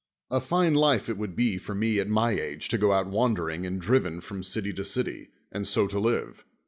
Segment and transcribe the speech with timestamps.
[0.31, 3.67] A fine life it would be for me at my age to go out wandering
[3.67, 6.43] and driven from city to city, and so to live.